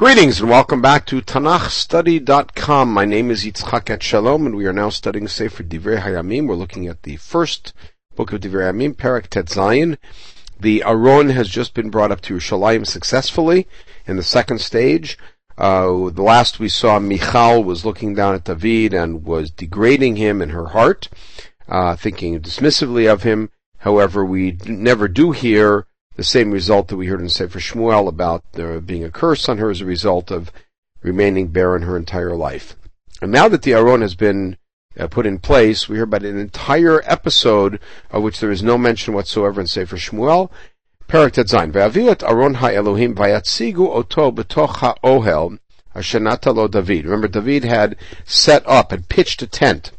[0.00, 2.90] Greetings and welcome back to TanachStudy.com.
[2.90, 6.48] My name is Yitzchak Etshalom and we are now studying Sefer Divrei Hayamim.
[6.48, 7.74] We're looking at the first
[8.16, 9.98] book of Divrei Hayamim, Perek Tet Zayin.
[10.58, 13.68] The Aron has just been brought up to Yerushalayim successfully
[14.06, 15.18] in the second stage.
[15.58, 20.40] Uh, the last we saw, Michal was looking down at David and was degrading him
[20.40, 21.10] in her heart,
[21.68, 23.50] uh, thinking dismissively of him.
[23.80, 25.84] However, we never do hear
[26.20, 29.56] the same result that we heard in Sefer Shmuel about there being a curse on
[29.56, 30.52] her as a result of
[31.00, 32.76] remaining barren her entire life.
[33.22, 34.58] And now that the Aron has been
[34.98, 37.80] uh, put in place, we hear about an entire episode
[38.10, 40.50] of which there is no mention whatsoever in Sefer Shmuel.
[41.08, 41.72] Perak Tetzain.
[41.72, 45.58] Ve'avilat Aron ha'Elohim vayatzigu oto b'toch ha'ohel
[45.96, 47.06] ashenata lo David.
[47.06, 49.92] Remember, David had set up and pitched a tent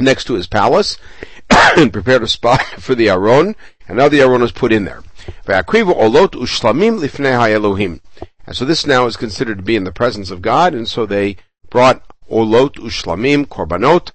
[0.00, 0.98] next to his palace
[1.50, 3.54] and prepared a spot for the Aron,
[3.86, 5.04] and now the Aron is put in there.
[5.46, 8.00] Olot ushlamim lifnei
[8.46, 11.06] And so this now is considered to be in the presence of God, and so
[11.06, 11.36] they
[11.70, 14.10] brought olot ushlamim, korbanot.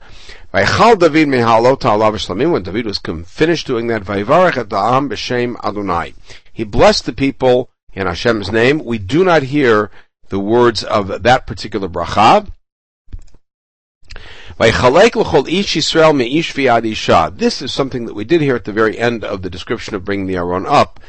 [0.54, 5.56] Vaychal David mehalot ha'alav ushlamim, when David was finished doing that, vayvarech et da'am b'shem
[5.64, 6.14] Adonai.
[6.52, 8.84] He blessed the people in Hashem's name.
[8.84, 9.90] We do not hear
[10.30, 12.52] the words of that particular bracha.
[17.38, 20.06] This is something that we did here at the very end of the description of
[20.06, 21.00] bringing the Aron up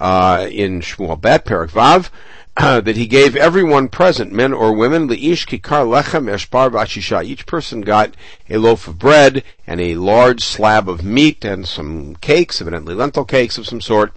[0.00, 2.10] uh, in Shmuel Bet, Perek Vav,
[2.56, 7.24] uh, that he gave everyone present, men or women, leish kikar lechem eshbar v'achisha.
[7.24, 8.14] Each person got
[8.48, 13.24] a loaf of bread and a large slab of meat and some cakes, evidently lentil
[13.24, 14.12] cakes of some sort.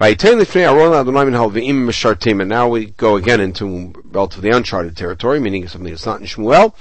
[0.00, 0.18] And
[2.48, 6.74] now we go again into relatively uncharted territory, meaning something that's not in Shmuel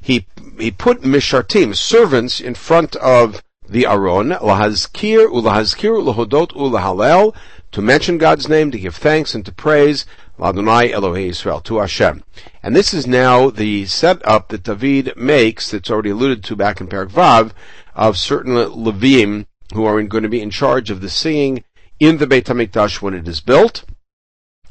[0.00, 0.26] he
[0.58, 7.34] he put mishartim, servants, in front of the Aron, lahazkir ulahazkir lahodot ulahalel,
[7.72, 10.06] to mention God's name, to give thanks and to praise,
[10.38, 12.24] Ladonai Elohei Israel, to Hashem.
[12.62, 16.88] And this is now the setup that David makes, that's already alluded to back in
[16.88, 17.52] Perek Vav,
[17.94, 21.64] of certain Levim who are going to be in charge of the singing
[21.98, 23.84] in the Beit HaMikdash when it is built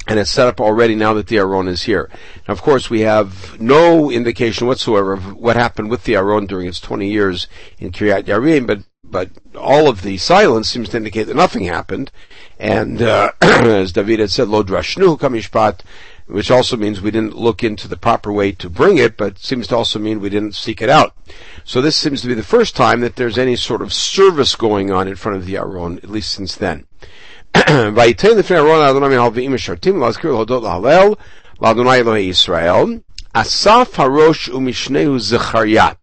[0.10, 2.10] and it's set up already now that the Aron is here.
[2.48, 6.68] Now, of course, we have no indication whatsoever of what happened with the Aron during
[6.68, 11.24] its 20 years in Kiryat Ye'arim, but but all of the silence seems to indicate
[11.24, 12.12] that nothing happened.
[12.60, 15.82] And uh, as David had said, lo drashnu kamishpat,
[16.28, 19.68] which also means we didn't look into the proper way to bring it, but seems
[19.68, 21.16] to also mean we didn't seek it out.
[21.64, 24.92] So this seems to be the first time that there's any sort of service going
[24.92, 26.86] on in front of the Aron, at least since then.
[33.34, 35.96] Asaf Harosh Umishneu Zechariah.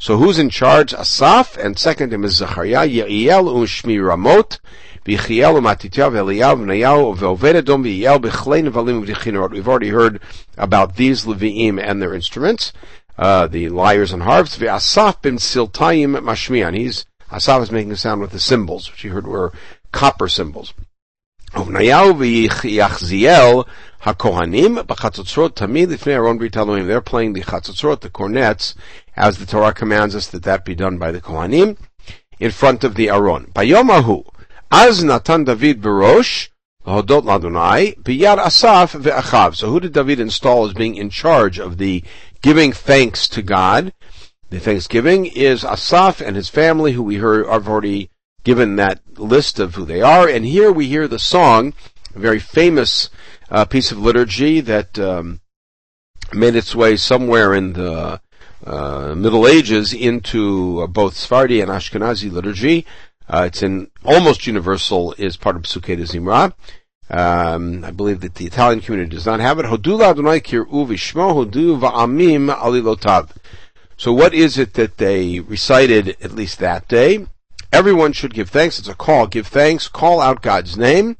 [0.00, 0.94] So who's in charge?
[0.94, 4.60] Asaf, and second him is Zechariah, Ye'iel u'shmi um Ramot,
[5.04, 9.50] V'chiel u'matityav Eliyav v'nayahu v'oved Edom v'yiel nevalim v'dichinot.
[9.50, 10.20] We've already heard
[10.56, 12.72] about these Levi'im and their instruments,
[13.18, 14.56] uh, the lyres and harps.
[14.56, 16.76] V'asaf bin siltayim mashmian.
[16.76, 19.52] He's, Asaf is making a sound with the cymbals, which you heard were
[19.90, 20.74] copper cymbals.
[21.54, 22.48] Um, Elohim.
[26.86, 28.74] They're playing the chatzotzrot, the cornets,
[29.18, 31.76] as the Torah commands us that that be done by the Kohanim,
[32.38, 33.46] in front of the Aron.
[33.52, 34.24] Bayomahu,
[34.70, 36.48] az natan David berosh,
[36.86, 39.56] hodot ladonai, biyad asaf ve'achav.
[39.56, 42.04] So who did David install as being in charge of the
[42.42, 43.92] giving thanks to God?
[44.50, 48.08] The thanksgiving is Asaf and his family, who we heard, have already
[48.44, 50.26] given that list of who they are.
[50.26, 51.74] And here we hear the song,
[52.14, 53.10] a very famous
[53.50, 55.40] uh, piece of liturgy that um,
[56.32, 58.22] made its way somewhere in the
[58.66, 62.86] uh, Middle Ages into uh, both Sephardi and Ashkenazi liturgy.
[63.28, 66.54] Uh, it's in almost universal, is part of Psukei Zimra.
[67.10, 69.64] Um, I believe that the Italian community does not have it.
[73.96, 77.26] So what is it that they recited at least that day?
[77.72, 78.78] Everyone should give thanks.
[78.78, 79.26] It's a call.
[79.26, 81.16] Give thanks, call out God's name,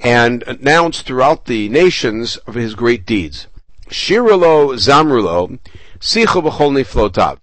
[0.00, 3.46] and announce throughout the nations of his great deeds.
[3.88, 5.58] Shirilo Zamrulo,
[6.00, 7.38] Sicho B'chol Niflotav.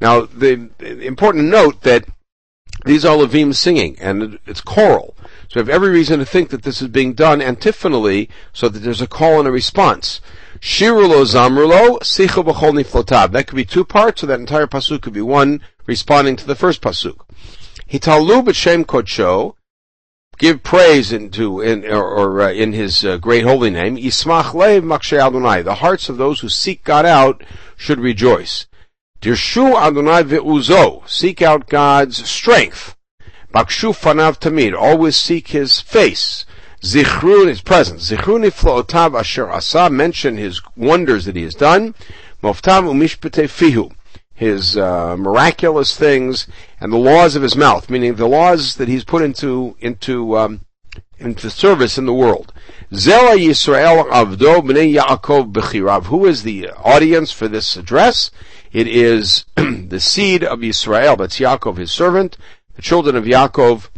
[0.00, 0.70] Now, the,
[1.04, 2.04] important note that
[2.86, 5.14] these are Levim singing, and it's choral.
[5.48, 8.78] So we have every reason to think that this is being done antiphonally, so that
[8.78, 10.20] there's a call and a response.
[10.60, 13.32] Shirulo Zamrulo, Sicho B'chol Niflotav.
[13.32, 16.54] That could be two parts, so that entire pasuk could be one responding to the
[16.54, 17.20] first pasuk.
[17.90, 19.56] Hitalu b'shem kodsho,
[20.40, 23.96] give praise into in or, or uh, in His uh, great holy name.
[23.96, 25.62] Yismach lev Adonai.
[25.62, 27.44] The hearts of those who seek God out
[27.76, 28.66] should rejoice.
[29.20, 31.08] Dirshu Adonai ve'uzo.
[31.08, 32.96] Seek out God's strength.
[33.54, 34.76] Bakshu fanav tamid.
[34.76, 36.46] Always seek His face.
[36.82, 38.00] Zichrun is present.
[38.00, 41.94] Zichrun niflootav asher asa, mention his wonders that he has done.
[42.42, 43.92] Moftav umishpete fihu,
[44.40, 46.46] his uh, miraculous things
[46.80, 50.62] and the laws of his mouth, meaning the laws that he's put into into um,
[51.18, 52.50] into service in the world.
[52.90, 56.06] Zela Yisrael Avdo Bnei Yaakov Bechirav.
[56.06, 58.30] Who is the audience for this address?
[58.72, 61.18] It is the seed of Yisrael.
[61.18, 62.38] That's Yaakov, his servant,
[62.76, 63.90] the children of Yaakov,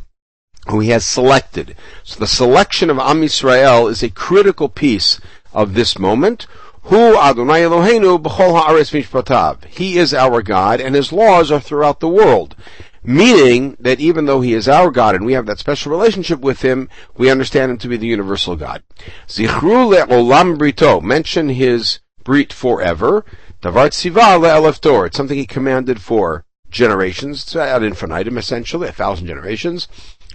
[0.67, 1.77] who he has selected.
[2.03, 5.21] So the selection of Am Yisrael is a critical piece
[5.53, 6.49] of this moment.
[6.87, 9.65] Hu Adonai Eloheinu b'chol ha'aretz mishpatav.
[9.67, 12.57] He is our God, and His laws are throughout the world.
[13.05, 16.63] Meaning that even though He is our God and we have that special relationship with
[16.63, 18.83] Him, we understand Him to be the universal God.
[19.29, 21.01] Zichru le'olam brito.
[21.01, 23.25] Mention His brit forever.
[23.63, 27.55] Davar tziva le'elef It's something He commanded for generations.
[27.55, 29.87] Ad infinitum, essentially, a thousand generations.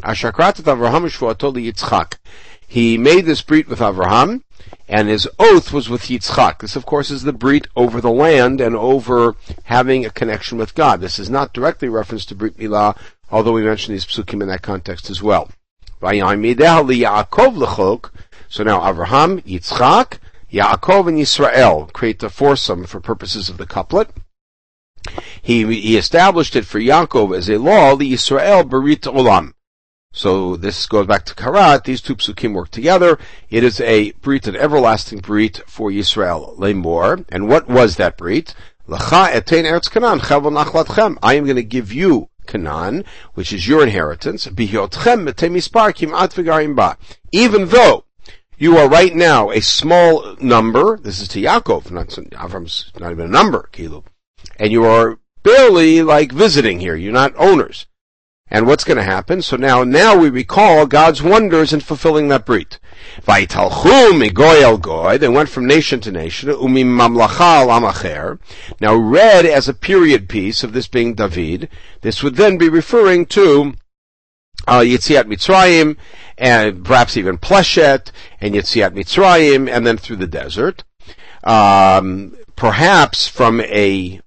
[0.01, 2.17] Ashakrat Avraham Yitzchak.
[2.69, 4.43] He made this brit with Avraham,
[4.89, 6.59] and his oath was with Yitzchak.
[6.59, 10.75] This, of course, is the brit over the land and over having a connection with
[10.75, 10.99] God.
[10.99, 12.97] This is not directly referenced to Brit Milah,
[13.31, 15.49] although we mention these psukim in that context as well.
[16.01, 16.09] So
[18.63, 20.19] now Avraham, Yitzchak,
[20.51, 24.09] Yaakov, and Yisrael create the foursome for purposes of the couplet.
[25.41, 29.53] He, he established it for Yaakov as a law, the Yisrael Berit Olam.
[30.17, 31.83] So this goes back to Karat.
[31.83, 33.19] These two psukim work together.
[33.51, 36.57] It is a brit, an everlasting brit for Yisrael.
[36.57, 37.23] Lemor.
[37.29, 38.55] And what was that brit?
[38.87, 41.17] L'cha etein eretz nachlatchem.
[41.21, 43.05] I am going to give you Canaan,
[43.35, 44.47] which is your inheritance.
[47.31, 48.05] Even though
[48.57, 53.25] you are right now a small number, this is to Yaakov, not Avram's not even
[53.27, 54.03] a number, Kilu,
[54.57, 56.95] and you are barely like visiting here.
[56.95, 57.85] You're not owners.
[58.49, 59.41] And what's going to happen?
[59.41, 62.79] So now, now we recall God's wonders in fulfilling that brit.
[63.25, 66.49] They went from nation to nation.
[68.79, 71.69] Now read as a period piece of this being David.
[72.01, 73.73] This would then be referring to
[74.67, 75.97] uh, Yitziat Mitzrayim,
[76.37, 80.83] and perhaps even Pleshet, and Yitziat Mitzrayim, and then through the desert.
[81.43, 84.19] Um, perhaps from a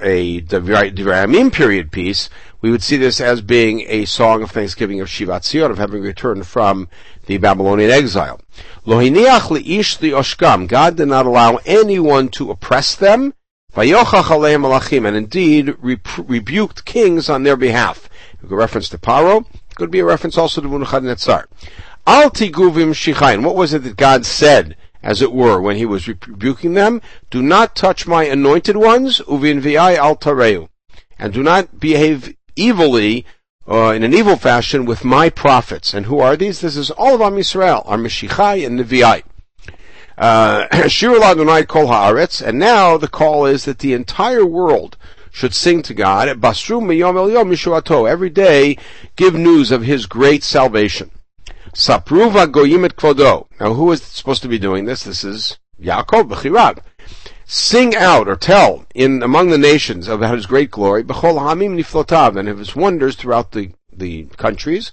[0.00, 2.28] a Devarim period piece,
[2.62, 6.02] we would see this as being a song of thanksgiving of Shivat Zion, of having
[6.02, 6.88] returned from
[7.26, 8.40] the Babylonian exile.
[8.86, 10.68] Lohiniach li'ish oshkam.
[10.68, 13.34] God did not allow anyone to oppress them.
[13.74, 18.08] Vayochach aleim malachim, and indeed rebuked kings on their behalf.
[18.42, 19.44] A reference to Paro.
[19.74, 21.48] Could be a reference also to Nebuchadnezzar.
[22.06, 23.42] Al tiguvim shichain.
[23.42, 27.42] What was it that God said as it were, when he was rebuking them, do
[27.42, 30.68] not touch my anointed ones, uvin vi'ai al tareu,
[31.18, 33.24] and do not behave evilly,
[33.68, 35.94] uh, in an evil fashion with my prophets.
[35.94, 36.60] And who are these?
[36.60, 39.22] This is all of Am Yisrael, our Meshichai and Nevi'ai.
[40.18, 44.96] Uh, Shir Adonai Kol Haaretz, and now the call is that the entire world
[45.30, 48.76] should sing to God, Basru Miyom El Yom Mishuato, every day
[49.16, 51.10] give news of His great salvation.
[51.74, 53.46] Sapruva Goyim et Kvodo.
[53.58, 55.04] Now who is supposed to be doing this?
[55.04, 56.80] This is Yaakov Bechirav
[57.44, 62.36] sing out or tell in among the nations of his great glory, b'chol hamim niflotav,
[62.36, 64.92] and of his wonders throughout the, the countries.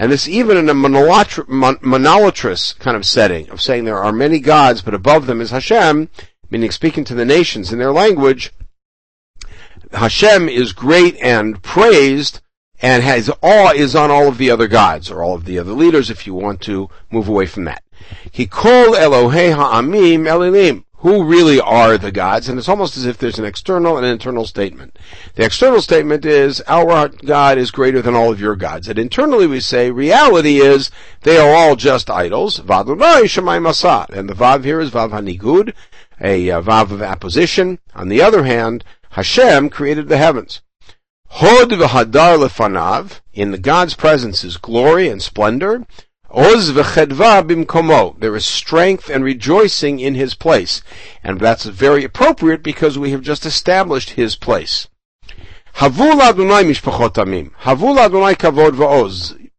[0.00, 4.80] And this even in a monolatrous kind of setting of saying there are many gods,
[4.80, 6.08] but above them is Hashem,
[6.50, 8.52] meaning speaking to the nations in their language,
[9.92, 12.40] Hashem is great and praised,
[12.80, 15.72] and his awe is on all of the other gods or all of the other
[15.72, 17.82] leaders if you want to move away from that.
[18.30, 20.84] He called Elohei Ha'amim Elilim.
[21.02, 22.48] Who really are the gods?
[22.48, 24.98] And it's almost as if there's an external and an internal statement.
[25.36, 28.88] The external statement is, our God is greater than all of your gods.
[28.88, 30.90] And internally we say, reality is,
[31.22, 32.58] they are all just idols.
[32.58, 34.10] Vadunai Shemai Masad.
[34.10, 35.72] And the Vav here is Vav Hanigud,
[36.20, 37.78] a uh, Vav of apposition.
[37.94, 40.62] On the other hand, Hashem created the heavens.
[41.30, 45.86] Hod v'hadar lefanav, in the God's presence is glory and splendor.
[46.30, 50.82] Oz v'chedva bimkomo, there is strength and rejoicing in his place.
[51.22, 54.88] And that's very appropriate because we have just established his place.
[55.76, 57.52] Havul Adonai mishpachot amim.
[57.60, 59.50] Havul Adonai kavod v'oz.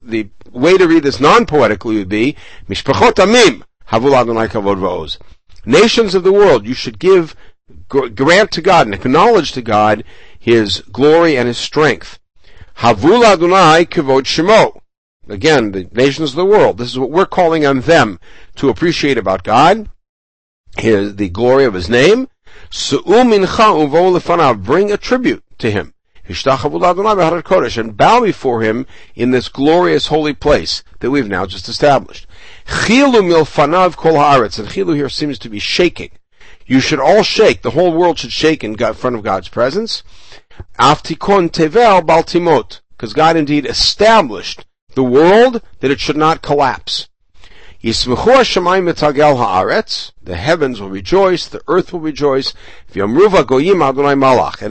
[0.00, 2.36] The way to read this non-poetically would be,
[2.68, 3.62] mishpachot amim.
[3.88, 5.18] Havul Adonai kavod v'oz.
[5.66, 7.36] Nations of the world, you should give,
[7.88, 10.04] grant to God and acknowledge to God
[10.38, 12.18] his glory and his strength.
[12.78, 14.80] Havul Adonai kivod shemo.
[15.28, 16.78] Again, the nations of the world.
[16.78, 18.18] This is what we're calling on them
[18.56, 19.88] to appreciate about God,
[20.76, 22.28] his, the glory of his name.
[22.72, 23.42] Bring
[24.92, 25.94] a tribute to him.
[26.26, 32.26] and bow before him in this glorious holy place that we've now just established.
[32.66, 36.10] Chilu milfanav kol haaretz, and chilu here seems to be shaking.
[36.70, 40.04] You should all shake, the whole world should shake in front of God's presence.
[40.78, 47.08] Aftikon tevel baltimot, because God indeed established the world that it should not collapse.
[47.82, 47.96] The
[50.38, 52.54] heavens will rejoice, the earth will rejoice.
[52.94, 53.18] And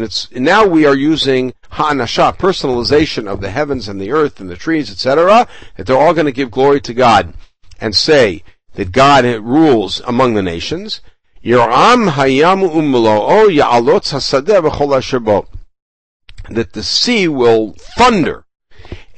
[0.01, 4.55] it's now we are using ha'anasha, personalization of the heavens and the earth and the
[4.55, 5.49] trees, etc.
[5.75, 7.33] That they're all going to give glory to God
[7.81, 8.43] and say
[8.75, 11.01] that God rules among the nations.
[11.43, 15.47] Umlo ya'alot hasadeh v'chol
[16.49, 18.45] That the sea will thunder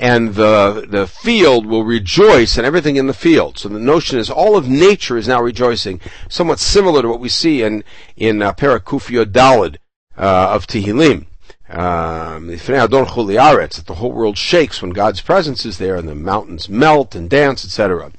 [0.01, 3.59] and the the field will rejoice and everything in the field.
[3.59, 7.29] So the notion is all of nature is now rejoicing, somewhat similar to what we
[7.29, 7.83] see in
[8.17, 9.77] in uh, Parakufio Dalid
[10.17, 11.27] uh, of Tehillim.
[11.69, 17.15] Um, that the whole world shakes when God's presence is there and the mountains melt
[17.15, 18.11] and dance, etc.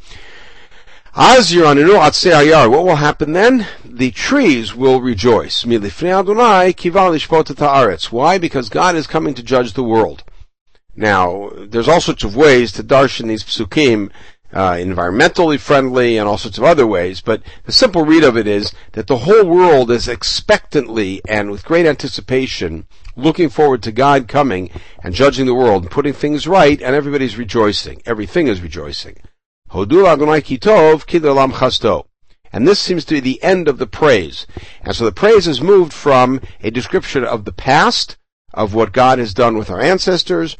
[1.14, 3.66] What will happen then?
[3.84, 5.66] The trees will rejoice.
[5.66, 6.78] Why?
[8.38, 10.24] Because God is coming to judge the world.
[10.96, 14.10] Now, there's all sorts of ways to darshan these psukim,
[14.54, 18.46] uh, environmentally friendly and all sorts of other ways, but the simple read of it
[18.46, 24.28] is that the whole world is expectantly and with great anticipation looking forward to God
[24.28, 24.70] coming
[25.04, 28.00] and judging the world and putting things right, and everybody's rejoicing.
[28.06, 29.18] Everything is rejoicing.
[29.74, 32.06] Adonai Kitov.
[32.52, 34.46] And this seems to be the end of the praise.
[34.82, 38.18] And so the praise has moved from a description of the past,
[38.52, 40.58] of what God has done with our ancestors,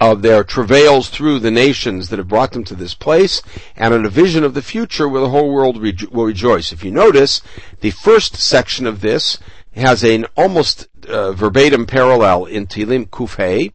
[0.00, 3.40] of their travails through the nations that have brought them to this place,
[3.76, 6.72] and a vision of the future where the whole world will rejoice.
[6.72, 7.40] If you notice,
[7.80, 9.38] the first section of this
[9.76, 13.72] has an almost uh, verbatim parallel in Tehillim Kufay.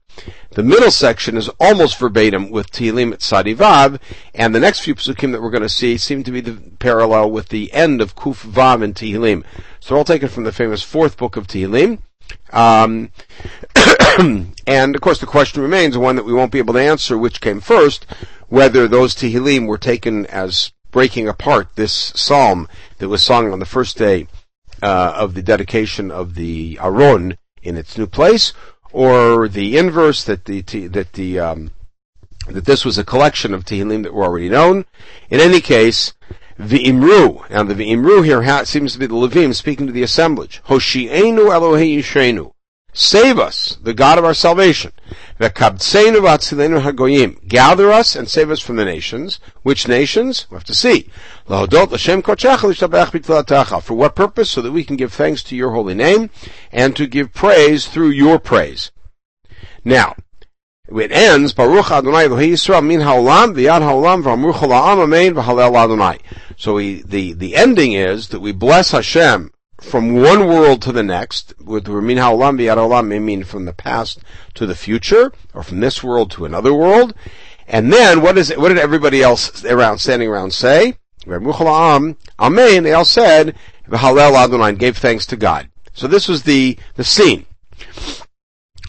[0.57, 3.99] The middle section is almost verbatim with Tehillim Sadivav,
[4.33, 7.29] and the next few psukim that we're going to see seem to be the parallel
[7.29, 9.43] with the end of Kuf Vav in Tehillim.
[9.79, 11.99] So they're all taken from the famous fourth book of Tehillim.
[12.51, 13.11] Um,
[14.65, 17.39] and of course, the question remains one that we won't be able to answer: which
[17.39, 18.07] came first,
[18.47, 23.65] whether those Tehillim were taken as breaking apart this psalm that was sung on the
[23.67, 24.25] first day
[24.81, 28.53] uh, of the dedication of the Aron in its new place,
[28.91, 31.71] or the inverse that the that the um,
[32.47, 34.85] that this was a collection of Tehillim that were already known.
[35.29, 36.13] In any case,
[36.59, 40.61] V'imru, and the V'imru here seems to be the Levim speaking to the assemblage.
[40.67, 42.53] Hoshi'enu Elohei Yishenu.
[42.99, 44.91] Save us, the God of our salvation.
[45.37, 49.39] Gather us and save us from the nations.
[49.61, 50.47] Which nations?
[50.49, 51.11] We have to see.
[51.45, 51.67] For
[53.93, 54.49] what purpose?
[54.49, 56.31] So that we can give thanks to your holy name
[56.71, 58.89] and to give praise through your praise.
[59.85, 60.15] Now,
[60.87, 66.17] it ends, Baruch Adonai Elohei Yisrael min haolam v'yad haolam ha'am amen v'halel Adonai.
[66.55, 71.03] So we, the, the ending is that we bless Hashem from one world to the
[71.03, 74.19] next, with min haolam haolam may mean from the past
[74.55, 77.13] to the future, or from this world to another world.
[77.67, 80.97] And then, what is it, what did everybody else around, standing around say?
[81.27, 83.55] Amen, they all said,
[83.89, 85.69] v'halel Adonai, gave thanks to God.
[85.93, 87.45] So this was the, the scene.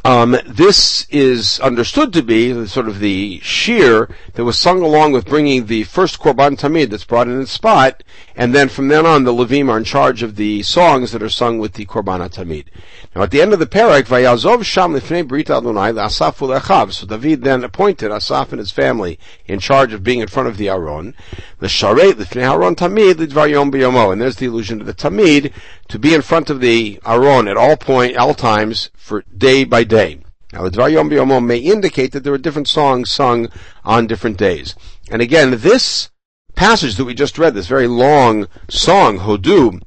[0.09, 5.27] Um, this is understood to be sort of the shir that was sung along with
[5.27, 8.03] bringing the first korban tamid that's brought in its spot,
[8.35, 11.29] and then from then on the levim are in charge of the songs that are
[11.29, 12.69] sung with the korban tamid.
[13.15, 16.93] Now at the end of the parak, vayazov sham lifnei brit Adonai asaf ulechav.
[16.93, 20.57] So David then appointed Asaf and his family in charge of being in front of
[20.57, 21.15] the Aron.
[21.59, 25.53] The sharet lifnei Aron tamid lidvar yom biyomo, and there's the allusion to the tamid
[25.88, 29.83] to be in front of the Aron at all point, all times for day by
[29.85, 30.21] day.
[30.53, 33.49] Now, the Dvar Yom B'Yomo may indicate that there are different songs sung
[33.85, 34.75] on different days.
[35.11, 36.11] And again, this
[36.55, 39.81] passage that we just read, this very long song, Hodu,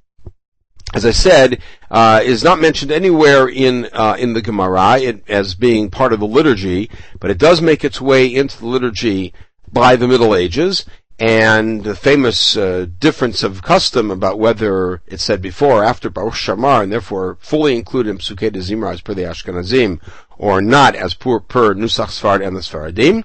[0.94, 5.56] as I said, uh, is not mentioned anywhere in uh, in the Gemara it, as
[5.56, 9.34] being part of the liturgy, but it does make its way into the liturgy
[9.72, 10.86] by the Middle Ages,
[11.22, 16.34] and the famous uh, difference of custom about whether it's said before or after Baruch
[16.34, 20.02] She'amar, and therefore fully included in Psukei de Zimra as per the Ashkenazim,
[20.40, 23.24] or not as per, per Nusach Sfard and the Sfaradim.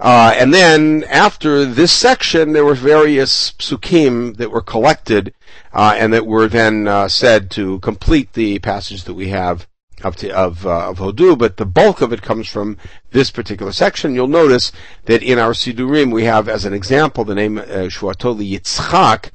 [0.00, 5.32] Uh, and then after this section, there were various psukim that were collected
[5.72, 9.68] uh, and that were then uh, said to complete the passage that we have
[10.04, 12.76] of of, uh, of Hodu, but the bulk of it comes from
[13.10, 14.14] this particular section.
[14.14, 14.72] You'll notice
[15.04, 19.30] that in our Sidurim we have as an example the name uh, Shuatoli Yitzchak,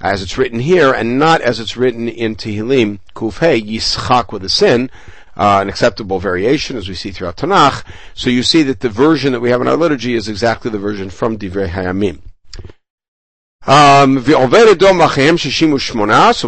[0.00, 4.48] as it's written here, and not as it's written in Tehillim Kufhei Yitzchak with a
[4.48, 4.90] sin.
[5.36, 7.84] uh, an acceptable variation, as we see throughout Tanakh.
[8.14, 10.78] So you see that the version that we have in our liturgy is exactly the
[10.78, 12.20] version from Divrei Hayamim.
[13.64, 14.38] Um, So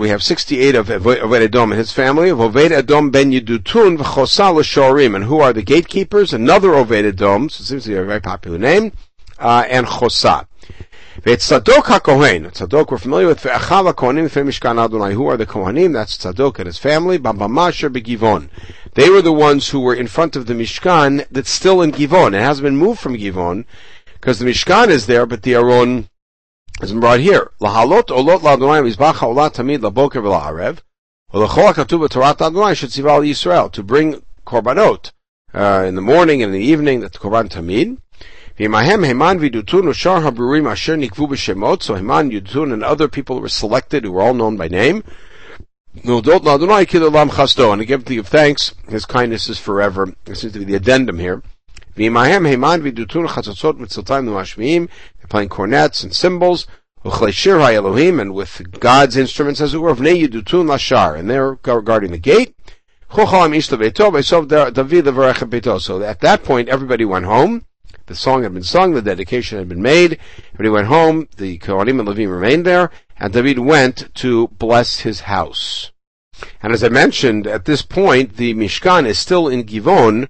[0.00, 2.30] we have 68 of Oved and his family.
[2.30, 5.14] Oved Ben Yedutun V'Chosa L'Shorim.
[5.14, 6.32] And who are the gatekeepers?
[6.32, 7.48] Another Oved Edom.
[7.48, 8.90] So it seems to be a very popular name.
[9.38, 10.48] Uh, and Chosa.
[11.24, 12.52] It's Tzadok HaKohen.
[12.52, 13.42] Tzadok we're familiar with.
[13.42, 15.14] Ve'achav Mishkan Adonai.
[15.14, 15.92] Who are the Kohanim?
[15.92, 17.16] That's Tzadok and his family.
[17.16, 18.48] Babamasher Begivon.
[18.94, 22.34] They were the ones who were in front of the Mishkan that's still in Givon.
[22.34, 23.66] It hasn't been moved from Givon
[24.14, 26.08] because the Mishkan is there, but the Aron
[26.80, 27.50] been brought here.
[27.60, 30.78] Lahalot olot la'Adonai mizbach ha'olat tamid laboker v'la'arev.
[31.32, 33.70] V'lechol ha'katuv b'torat Adonai shetzival Yisrael.
[33.72, 35.12] To bring korbanot
[35.54, 37.98] uh, in the morning and in the evening, that's korban tamid.
[38.58, 41.82] V'imahem Heman v'dutun u'shar ha'brurim asher nikvu b'shemot.
[41.82, 45.04] So Heman, Yedutun, and other people were selected who were all known by name.
[45.98, 47.72] Nodot la'Adonai kidalam chasto.
[47.72, 50.12] And to give, give thanks, His kindness is forever.
[50.24, 51.40] This seems to be the addendum here.
[51.96, 54.88] V'yimahem Heman v'dutun chatzotzot
[55.28, 56.66] playing cornets and cymbals.
[57.04, 61.18] Uchleishir ha'elohim, and with God's instruments, as it were, v'nei yidutun lashar.
[61.18, 62.56] And they're guarding the gate.
[63.16, 63.22] So
[66.02, 67.64] at that point, everybody went home.
[68.06, 70.18] The song had been sung, the dedication had been made.
[70.54, 71.28] Everybody went home.
[71.36, 75.92] The Kohanim and Levim remained there, and David went to bless his house.
[76.60, 80.28] And as I mentioned, at this point, the Mishkan is still in Givon,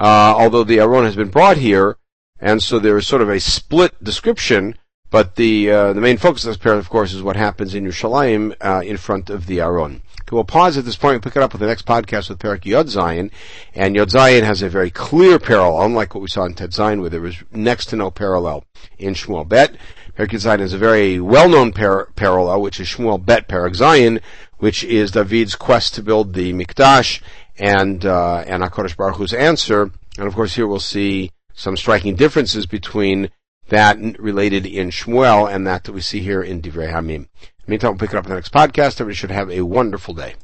[0.00, 1.96] uh, although the Aron has been brought here,
[2.40, 4.76] and so there is sort of a split description.
[5.10, 7.84] But the uh, the main focus of this pair, of course, is what happens in
[7.84, 10.02] Yerushalayim uh, in front of the Aron.
[10.22, 12.38] Okay, we'll pause at this point and pick it up with the next podcast with
[12.38, 13.30] Perek Yod Zayin.
[13.74, 17.00] And Yod Zayin has a very clear parallel, unlike what we saw in Tet Zayin,
[17.00, 18.64] where there was next to no parallel
[18.98, 19.76] in Shmuel Bet.
[20.16, 24.20] Perek Yod Zayin is a very well-known par- parallel, which is Shmuel Bet Perek Zayin,
[24.58, 27.20] which is David's quest to build the Mikdash
[27.60, 29.90] and uh, and Hakadosh Baruch Hu's answer.
[30.18, 33.30] And of course, here we'll see some striking differences between
[33.68, 37.28] that related in Shmuel and that that we see here in Divrei Hayamim.
[37.66, 39.00] Meantime, we'll pick it up in the next podcast.
[39.00, 40.34] Everybody should have a wonderful day.